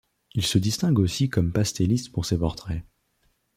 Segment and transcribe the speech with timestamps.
[0.33, 2.81] Il se distingue aussi comme pastelliste pour ses portraits.